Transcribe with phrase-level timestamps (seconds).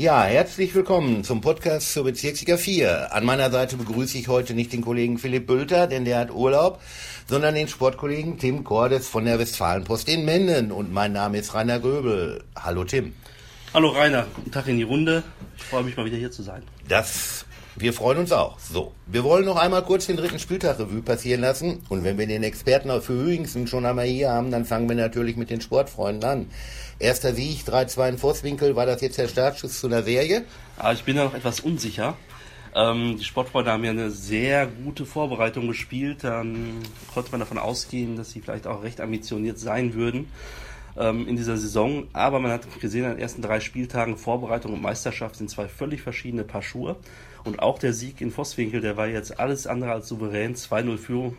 [0.00, 3.12] Ja, herzlich willkommen zum Podcast zur Bezirksliga 4.
[3.12, 6.80] An meiner Seite begrüße ich heute nicht den Kollegen Philipp Bülter, denn der hat Urlaub,
[7.26, 10.70] sondern den Sportkollegen Tim Cordes von der Westfalenpost in Menden.
[10.70, 12.44] Und mein Name ist Rainer Göbel.
[12.54, 13.12] Hallo Tim.
[13.74, 15.24] Hallo Rainer, guten Tag in die Runde.
[15.56, 16.62] Ich freue mich mal wieder hier zu sein.
[16.86, 17.44] Das
[17.80, 18.58] wir freuen uns auch.
[18.58, 21.82] So, wir wollen noch einmal kurz den dritten Spieltag Revue passieren lassen.
[21.88, 25.36] Und wenn wir den Experten für Hüingsen schon einmal hier haben, dann fangen wir natürlich
[25.36, 26.50] mit den Sportfreunden an.
[26.98, 28.76] Erster Sieg, 3-2 in Vosswinkel.
[28.76, 30.44] War das jetzt der Startschuss zu einer Serie?
[30.78, 32.16] Ah, ich bin da noch etwas unsicher.
[32.74, 36.24] Ähm, die Sportfreunde haben ja eine sehr gute Vorbereitung gespielt.
[36.24, 36.78] Dann
[37.12, 40.28] konnte man davon ausgehen, dass sie vielleicht auch recht ambitioniert sein würden
[40.96, 42.08] ähm, in dieser Saison.
[42.12, 46.02] Aber man hat gesehen, an den ersten drei Spieltagen Vorbereitung und Meisterschaft sind zwei völlig
[46.02, 46.96] verschiedene Paar Schuhe.
[47.44, 50.54] Und auch der Sieg in Vosswinkel, der war jetzt alles andere als souverän.
[50.54, 51.36] 2-0 Führung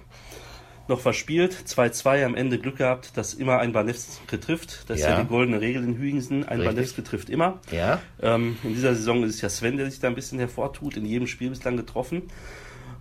[0.90, 1.56] noch verspielt.
[1.68, 4.90] 2-2 am Ende Glück gehabt, dass immer ein Banevske trifft.
[4.90, 5.08] Das ja.
[5.08, 6.48] ist ja die goldene Regel in Hüingsen.
[6.48, 7.60] Ein Banevske trifft immer.
[7.72, 8.02] Ja.
[8.22, 10.98] Ähm, in dieser Saison ist es ja Sven, der sich da ein bisschen hervortut.
[10.98, 12.24] In jedem Spiel bislang getroffen.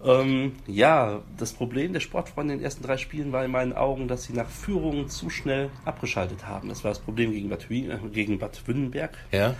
[0.04, 4.06] Ähm, ja, das Problem der Sportfreunde in den ersten drei Spielen war in meinen Augen,
[4.06, 6.68] dass sie nach Führungen zu schnell abgeschaltet haben.
[6.68, 9.16] Das war das Problem gegen Bad, Hü äh, gegen Bad Wünnenberg.
[9.32, 9.56] Ja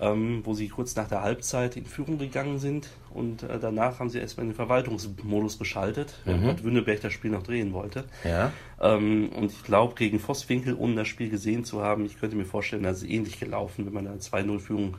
[0.00, 4.10] ähm, wo sie kurz nach der Halbzeit in Führung gegangen sind und äh, danach haben
[4.10, 6.42] sie erstmal in den Verwaltungsmodus geschaltet, mhm.
[6.42, 8.04] während Wünneberg das Spiel noch drehen wollte.
[8.24, 8.52] Ja.
[8.80, 12.44] Ähm, und ich glaube, gegen Vosswinkel, ohne das Spiel gesehen zu haben, ich könnte mir
[12.44, 14.96] vorstellen, dass es ähnlich gelaufen, wenn man eine 2-0-Führung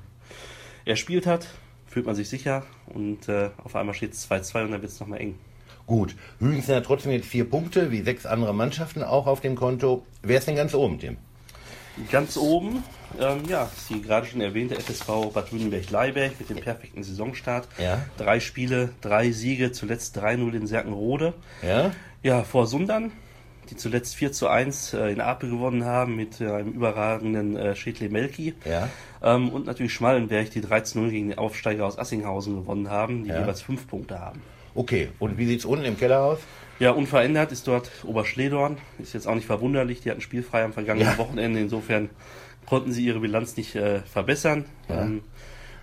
[0.85, 1.47] erspielt hat,
[1.85, 4.99] fühlt man sich sicher und äh, auf einmal steht es 2-2 und dann wird es
[4.99, 5.35] nochmal eng.
[5.85, 9.55] Gut, Hügen sind ja trotzdem jetzt vier Punkte, wie sechs andere Mannschaften auch auf dem
[9.55, 10.05] Konto.
[10.21, 11.17] Wer ist denn ganz oben, Tim?
[12.11, 12.83] Ganz oben,
[13.19, 17.67] ähm, ja, ist die gerade schon erwähnte FSV Bad Württemberg-Leiberg mit dem perfekten Saisonstart.
[17.77, 18.05] Ja.
[18.17, 21.33] Drei Spiele, drei Siege, zuletzt 3-0 in Serkenrode.
[21.61, 21.91] Ja.
[22.23, 23.11] Ja, vor Sundern,
[23.69, 27.75] die zuletzt 4 zu 1 äh, in Ape gewonnen haben mit äh, einem überragenden äh,
[27.75, 28.53] Schädle Melki.
[28.65, 28.89] Ja.
[29.23, 33.39] Ähm, und natürlich Schmallenberg, die 13-0 gegen den Aufsteiger aus Assinghausen gewonnen haben, die ja.
[33.39, 34.41] jeweils 5 Punkte haben.
[34.75, 36.39] Okay, und wie sieht es unten im Keller aus?
[36.79, 38.77] Ja, unverändert ist dort Oberschledorn.
[38.99, 40.01] Ist jetzt auch nicht verwunderlich.
[40.01, 41.17] Die hatten spielfrei am vergangenen ja.
[41.17, 41.59] Wochenende.
[41.59, 42.09] Insofern
[42.67, 44.65] konnten sie ihre Bilanz nicht äh, verbessern.
[44.87, 45.01] Ja.
[45.01, 45.21] Ähm,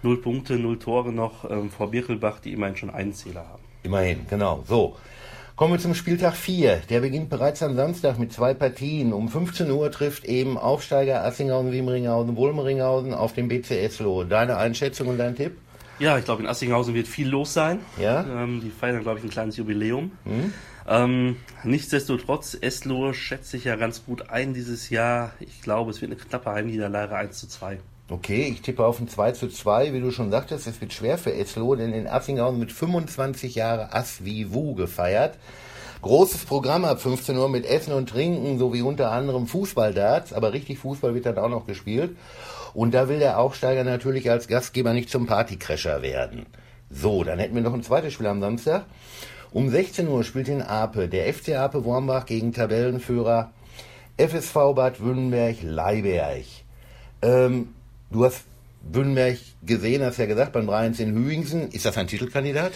[0.03, 3.63] null Punkte, null Tore noch ähm, vor Birkelbach, die immerhin schon einen Zähler haben.
[3.83, 4.63] Immerhin, genau.
[4.69, 4.97] So.
[5.57, 6.83] Kommen wir zum Spieltag 4.
[6.91, 9.13] Der beginnt bereits am Samstag mit zwei Partien.
[9.13, 14.25] Um 15 Uhr trifft eben Aufsteiger Assinghausen, Wiemringhausen, Wulmringhausen auf dem BCS Loh.
[14.25, 15.57] Deine Einschätzung und dein Tipp?
[16.01, 17.79] Ja, ich glaube, in Assinghausen wird viel los sein.
[18.01, 18.25] Ja.
[18.25, 20.11] Ähm, die feiern, glaube ich, ein kleines Jubiläum.
[20.25, 20.53] Mhm.
[20.87, 25.33] Ähm, nichtsdestotrotz, Eslo schätze ich ja ganz gut ein dieses Jahr.
[25.41, 27.79] Ich glaube, es wird eine knappe Heimniederlage 1 zu 2.
[28.11, 31.17] Okay, ich tippe auf ein 2 zu 2, wie du schon sagtest, es wird schwer
[31.17, 35.39] für Eslo, denn in Assinghausen mit 25 Jahren Asvivu gefeiert.
[36.05, 40.79] Großes Programm ab 15 Uhr mit Essen und Trinken, sowie unter anderem Fußballdarts, aber richtig
[40.81, 42.15] Fußball wird dann auch noch gespielt.
[42.75, 46.45] Und da will der Aufsteiger natürlich als Gastgeber nicht zum Partycrasher werden.
[46.91, 48.85] So, dann hätten wir noch ein zweites Spiel am Samstag.
[49.55, 53.53] Um 16 Uhr spielt in Ape der FC Ape Wormbach gegen Tabellenführer
[54.17, 56.45] FSV Bad Wünnenberg-Leiberg.
[57.23, 57.69] Ähm,
[58.11, 58.47] du hast
[58.83, 61.69] Wünnenberg gesehen, hast ja gesagt, beim 3 in Hüingsen.
[61.69, 62.73] Ist das ein Titelkandidat?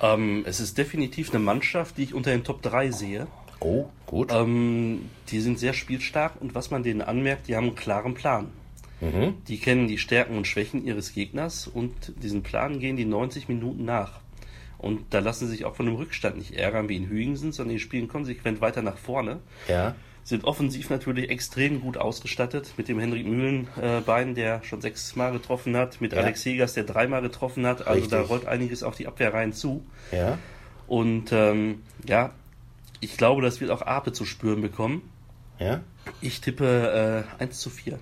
[0.00, 3.26] Ähm, es ist definitiv eine Mannschaft, die ich unter den Top 3 sehe.
[3.58, 4.30] Oh, gut.
[4.32, 8.52] Ähm, die sind sehr spielstark und was man denen anmerkt, die haben einen klaren Plan.
[9.00, 9.34] Mhm.
[9.48, 13.84] Die kennen die Stärken und Schwächen ihres Gegners und diesen Plan gehen die 90 Minuten
[13.84, 14.20] nach.
[14.80, 17.74] Und da lassen sie sich auch von dem Rückstand nicht ärgern wie in Hüingsen, sondern
[17.74, 19.40] die spielen konsequent weiter nach vorne.
[19.68, 19.94] Ja.
[20.24, 25.76] Sind offensiv natürlich extrem gut ausgestattet mit dem Henrik Mühlenbein, äh, der schon sechsmal getroffen
[25.76, 26.20] hat, mit ja.
[26.20, 27.86] Alex Hegers, der dreimal getroffen hat.
[27.86, 28.10] Also Richtig.
[28.10, 29.84] da rollt einiges auf die Abwehr rein zu.
[30.12, 30.38] Ja.
[30.86, 32.32] Und ähm, ja,
[33.00, 35.02] ich glaube, das wird auch Ape zu spüren bekommen.
[35.58, 35.82] Ja.
[36.22, 37.98] Ich tippe äh, 1 zu 4.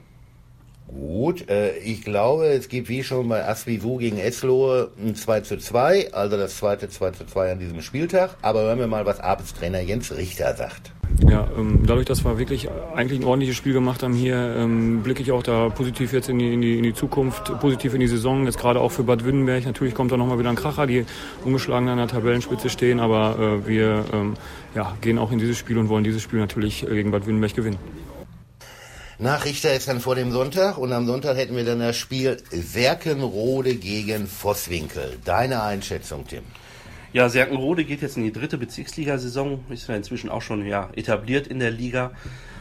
[0.88, 5.59] Gut, äh, ich glaube, es gibt wie schon bei Asvivu gegen Eslohe ein 2 zu
[5.59, 8.37] 2, also das zweite 2 zu 2 an diesem Spieltag.
[8.41, 10.93] Aber hören wir mal, was Abends Trainer Jens Richter sagt.
[11.28, 15.22] Ja, ähm, dadurch, dass wir wirklich eigentlich ein ordentliches Spiel gemacht haben hier, ähm, blicke
[15.22, 18.09] ich auch da positiv jetzt in die, in, die, in die Zukunft, positiv in die
[18.09, 18.47] Saison.
[18.47, 19.66] Jetzt gerade auch für Bad Wünnenberg.
[19.66, 21.04] Natürlich kommt da nochmal wieder ein Kracher, die
[21.45, 22.98] ungeschlagen an der Tabellenspitze stehen.
[22.98, 24.34] Aber äh, wir ähm,
[24.74, 27.78] ja, gehen auch in dieses Spiel und wollen dieses Spiel natürlich gegen Bad Wünnenberg gewinnen.
[29.20, 32.36] Nach Richter ist dann vor dem Sonntag und am Sonntag hätten wir dann das Spiel
[32.53, 35.18] Serkenrode gegen Vosswinkel.
[35.24, 36.44] Deine Einschätzung, Tim?
[37.12, 41.48] Ja, Serkenrode geht jetzt in die dritte Bezirksligasaison, ist ja inzwischen auch schon ja, etabliert
[41.48, 42.12] in der Liga.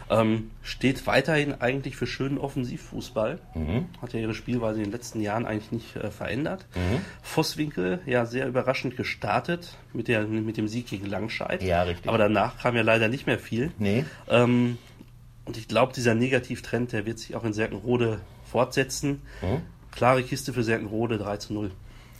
[0.09, 3.39] Ähm, steht weiterhin eigentlich für schönen Offensivfußball.
[3.53, 3.85] Mhm.
[4.01, 6.65] Hat ja ihre Spielweise in den letzten Jahren eigentlich nicht äh, verändert.
[6.73, 7.01] Mhm.
[7.21, 11.61] Vosswinkel, ja, sehr überraschend gestartet mit, der, mit dem Sieg gegen Langscheid.
[11.61, 12.07] Ja, richtig.
[12.07, 13.71] Aber danach kam ja leider nicht mehr viel.
[13.77, 14.05] Nee.
[14.27, 14.79] Ähm,
[15.47, 18.19] und ich glaube, dieser Negativtrend, der wird sich auch in Serkenrode
[18.51, 19.21] fortsetzen.
[19.41, 19.61] Mhm.
[19.91, 21.71] klare Kiste für Serkenrode 3 zu 0.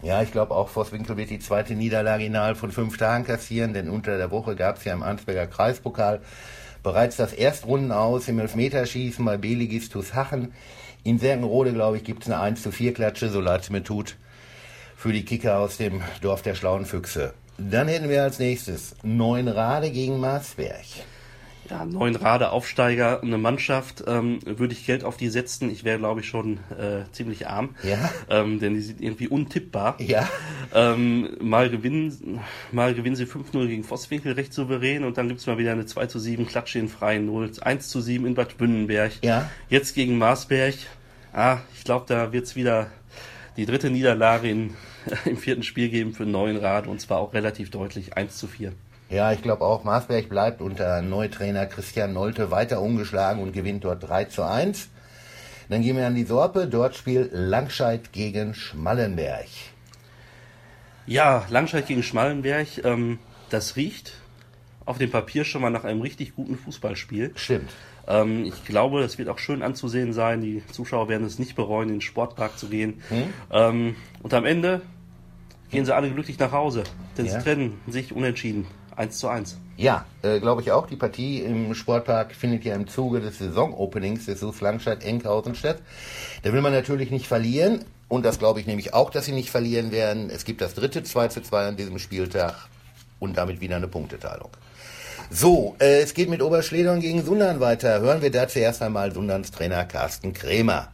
[0.01, 3.89] Ja, ich glaube auch Vosswinkel wird die zweite Niederlage innerhalb von fünf Tagen kassieren, denn
[3.89, 6.21] unter der Woche gab es ja im Arnsberger Kreispokal
[6.83, 10.53] bereits das Erstrunden aus im Elfmeterschießen bei B-Ligistus Hachen.
[11.03, 13.83] In Serkenrode, glaube ich, gibt es eine 1 zu 4 Klatsche, so leid es mir
[13.83, 14.15] tut,
[14.95, 17.33] für die Kicker aus dem Dorf der Schlauen Füchse.
[17.57, 20.85] Dann hätten wir als nächstes Neunrade gegen Marsberg
[21.69, 25.69] ja, neun Rade Aufsteiger, eine Mannschaft, ähm, würde ich Geld auf die setzen.
[25.69, 27.75] Ich wäre, glaube ich, schon äh, ziemlich arm.
[27.83, 28.09] Ja.
[28.29, 29.97] Ähm, denn die sind irgendwie untippbar.
[29.99, 30.27] Ja.
[30.73, 32.39] Ähm, mal gewinnen,
[32.71, 36.07] mal gewinnen sie 5-0 gegen Vosswinkel recht souverän und dann gibt's mal wieder eine 2
[36.07, 39.11] zu 7 Klatsche in freien 0, 1 zu 7 in Bad Bünnenberg.
[39.21, 39.49] Ja.
[39.69, 40.75] Jetzt gegen Marsberg.
[41.33, 42.89] Ah, ich glaube, da wird's wieder
[43.57, 44.73] die dritte Niederlage in,
[45.25, 48.73] im vierten Spiel geben für neuen Rad und zwar auch relativ deutlich 1 zu 4.
[49.09, 54.07] Ja, ich glaube auch, Marsberg bleibt unter Neutrainer Christian Nolte weiter ungeschlagen und gewinnt dort
[54.07, 54.89] 3 zu 1.
[55.69, 56.67] Dann gehen wir an die Sorpe.
[56.67, 59.47] Dort spielt Langscheid gegen Schmallenberg.
[61.05, 63.19] Ja, Langscheid gegen Schmallenberg, ähm,
[63.49, 64.13] das riecht
[64.85, 67.31] auf dem Papier schon mal nach einem richtig guten Fußballspiel.
[67.35, 67.69] Stimmt.
[68.07, 70.41] Ähm, ich glaube, es wird auch schön anzusehen sein.
[70.41, 73.01] Die Zuschauer werden es nicht bereuen, in den Sportpark zu gehen.
[73.09, 73.33] Hm?
[73.51, 74.81] Ähm, und am Ende
[75.69, 76.83] gehen sie alle glücklich nach Hause,
[77.17, 77.33] denn ja.
[77.33, 78.65] sie trennen sich unentschieden.
[78.97, 79.57] 1 zu 1.
[79.77, 80.87] Ja, äh, glaube ich auch.
[80.87, 85.77] Die Partie im Sportpark findet ja im Zuge des Saisonopenings des SUS Langstadt Enkhausen statt.
[86.41, 87.85] Da will man natürlich nicht verlieren.
[88.09, 90.29] Und das glaube ich nämlich auch, dass sie nicht verlieren werden.
[90.29, 92.55] Es gibt das dritte 2 zu 2 an diesem Spieltag
[93.19, 94.49] und damit wieder eine Punkteteilung.
[95.29, 97.99] So, äh, es geht mit Oberschledern gegen Sundern weiter.
[97.99, 100.87] Hören wir da zuerst einmal Sunderns Trainer Carsten Krämer.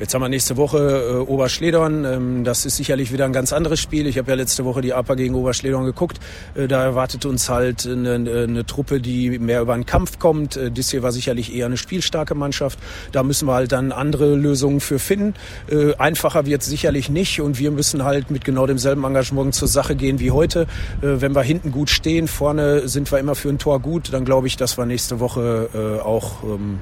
[0.00, 2.04] Jetzt haben wir nächste Woche äh, Oberschledorn.
[2.04, 4.08] Ähm, das ist sicherlich wieder ein ganz anderes Spiel.
[4.08, 6.18] Ich habe ja letzte Woche die APA gegen Oberschledorn geguckt.
[6.56, 10.56] Äh, da erwartet uns halt eine, eine Truppe, die mehr über einen Kampf kommt.
[10.56, 12.80] Äh, das hier war sicherlich eher eine spielstarke Mannschaft.
[13.12, 15.34] Da müssen wir halt dann andere Lösungen für finden.
[15.70, 19.94] Äh, einfacher wird sicherlich nicht und wir müssen halt mit genau demselben Engagement zur Sache
[19.94, 20.62] gehen wie heute.
[21.02, 24.24] Äh, wenn wir hinten gut stehen, vorne sind wir immer für ein Tor gut, dann
[24.24, 26.80] glaube ich, dass wir nächste Woche äh, auch ähm,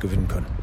[0.00, 0.57] gewinnen können.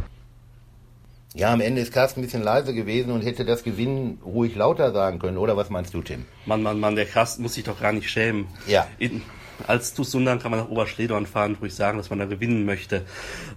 [1.35, 4.93] Ja, am Ende ist Carsten ein bisschen leise gewesen und hätte das Gewinnen ruhig lauter
[4.93, 5.37] sagen können.
[5.37, 6.25] Oder was meinst du, Tim?
[6.45, 8.47] Mann, Mann, Mann, der Carsten muss sich doch gar nicht schämen.
[8.67, 8.87] Ja.
[8.99, 9.21] In,
[9.67, 13.01] als TuS Sundern kann man nach Oberschledorn fahren, ich sagen, dass man da gewinnen möchte.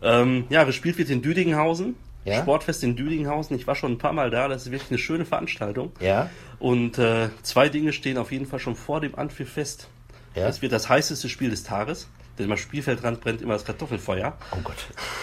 [0.03, 1.95] Ähm, ja, gespielt wird in Düdinghausen.
[2.25, 2.41] Ja?
[2.43, 3.55] Sportfest in Düdinghausen.
[3.55, 4.49] Ich war schon ein paar Mal da.
[4.49, 5.93] Das ist wirklich eine schöne Veranstaltung.
[6.01, 6.31] Ja.
[6.59, 9.87] Und äh, zwei Dinge stehen auf jeden Fall schon vor dem Anpfiff fest.
[10.35, 10.49] Ja.
[10.49, 12.09] Es wird das heißeste Spiel des Tages.
[12.41, 14.37] Denn am Spielfeldrand brennt immer das Kartoffelfeuer.
[14.53, 14.77] Oh Gott.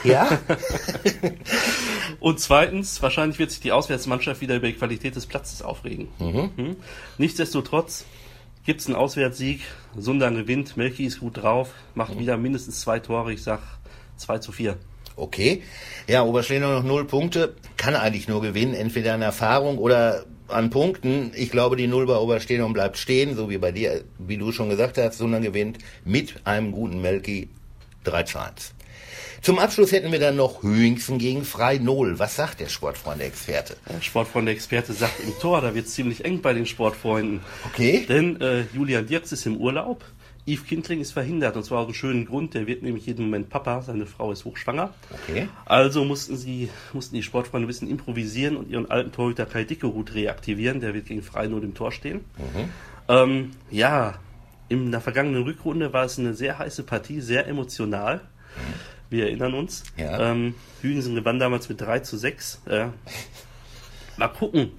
[0.03, 0.27] Ja?
[2.25, 6.07] Und zweitens, wahrscheinlich wird sich die Auswärtsmannschaft wieder über die Qualität des Platzes aufregen.
[6.18, 6.50] Mhm.
[6.56, 6.75] Hm?
[7.19, 8.04] Nichtsdestotrotz
[8.66, 9.62] gibt es einen Auswärtssieg.
[9.95, 12.22] Sundern gewinnt, Melki ist gut drauf, macht mhm.
[12.22, 13.31] wieder mindestens zwei Tore.
[13.31, 13.60] Ich sag
[14.18, 14.75] 2 zu 4.
[15.16, 15.62] Okay.
[16.07, 17.54] Ja, Oberschlender noch null Punkte.
[17.77, 18.74] Kann eigentlich nur gewinnen.
[18.74, 21.31] Entweder an Erfahrung oder an Punkten.
[21.36, 24.69] Ich glaube, die Null bei Oberstehung bleibt stehen, so wie bei dir, wie du schon
[24.69, 27.50] gesagt hast, sondern gewinnt mit einem guten Melki
[28.04, 28.75] 3 zu 1.
[29.45, 32.18] Zum Abschluss hätten wir dann noch Hüingsen gegen Frei-Null.
[32.18, 33.77] Was sagt der Sportfreunde-Experte?
[33.88, 37.42] Der Sportfreunde-Experte sagt im Tor, da wird es ziemlich eng bei den Sportfreunden.
[37.71, 38.07] Okay.
[38.09, 40.03] Denn äh, Julian Dirks ist im Urlaub.
[40.47, 42.56] Yves Kindling ist verhindert und zwar aus einem schönen Grund.
[42.56, 43.83] Der wird nämlich jeden Moment Papa.
[43.83, 44.95] Seine Frau ist hochschwanger.
[45.12, 45.48] Okay.
[45.65, 50.15] Also mussten sie, mussten die Sportfreunde ein bisschen improvisieren und ihren alten Torhüter Kai Dickerhut
[50.15, 50.79] reaktivieren.
[50.81, 52.22] Der wird gegen Frei nur im Tor stehen.
[52.39, 52.69] Mhm.
[53.10, 54.15] Ähm, ja,
[54.69, 58.22] in der vergangenen Rückrunde war es eine sehr heiße Partie, sehr emotional.
[58.55, 58.94] Mhm.
[59.15, 59.84] Wir erinnern uns.
[59.95, 60.31] Ja.
[60.31, 62.63] Ähm, Hügensen gewann damals mit 3 zu 6.
[62.65, 62.88] Äh,
[64.17, 64.72] mal gucken.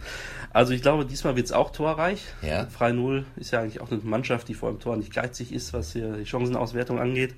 [0.52, 2.22] Also ich glaube, diesmal wird es auch torreich.
[2.42, 2.66] Ja.
[2.66, 5.72] Frei Null ist ja eigentlich auch eine Mannschaft, die vor dem Tor nicht geizig ist,
[5.72, 7.34] was hier die Chancenauswertung angeht.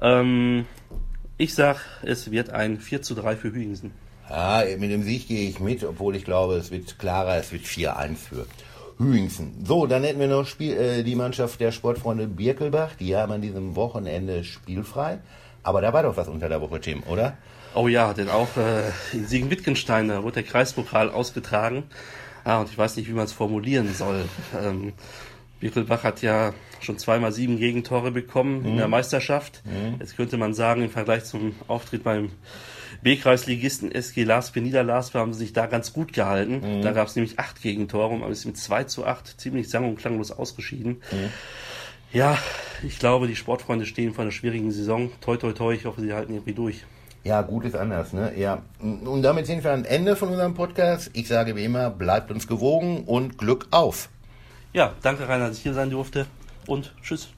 [0.00, 0.64] Ähm,
[1.36, 3.90] ich sag, es wird ein 4 zu 3 für Hüingsen.
[4.30, 7.64] Ja, mit dem Sieg gehe ich mit, obwohl ich glaube, es wird klarer, es wird
[7.64, 8.46] 4-1 für
[8.96, 9.62] Hüingsen.
[9.66, 12.94] So, dann hätten wir noch Spiel, äh, die Mannschaft der Sportfreunde Birkelbach.
[12.98, 15.18] Die haben an diesem Wochenende spielfrei.
[15.64, 17.36] Aber da war doch was unter der Woche, Tim, oder?
[17.74, 21.84] Oh ja, denn auch äh, in Siegen-Wittgenstein, wurde der Kreispokal ausgetragen.
[22.44, 24.26] Ah, und ich weiß nicht, wie man es formulieren soll.
[24.62, 24.92] Ähm,
[25.60, 28.66] Birkelbach hat ja schon zweimal sieben Gegentore bekommen mhm.
[28.66, 28.92] in der mhm.
[28.92, 29.62] Meisterschaft.
[29.64, 29.96] Mhm.
[29.98, 32.30] Jetzt könnte man sagen, im Vergleich zum Auftritt beim
[33.02, 36.78] B-Kreisligisten SG Laspe Niederlaspe haben sie sich da ganz gut gehalten.
[36.78, 36.82] Mhm.
[36.82, 39.88] Da gab es nämlich acht Gegentore und man ist mit 2 zu 8 ziemlich sang-
[39.88, 41.02] und klanglos ausgeschieden.
[41.10, 41.30] Mhm.
[42.14, 42.38] Ja,
[42.84, 45.10] ich glaube, die Sportfreunde stehen vor einer schwierigen Saison.
[45.20, 46.84] Toi, toi, toi, ich hoffe, sie halten irgendwie durch.
[47.24, 48.32] Ja, gut ist anders, ne?
[48.36, 48.62] Ja.
[48.78, 51.10] Und damit sind wir am Ende von unserem Podcast.
[51.12, 54.10] Ich sage wie immer, bleibt uns gewogen und Glück auf.
[54.72, 56.26] Ja, danke Rainer, dass ich hier sein durfte
[56.68, 57.34] und tschüss.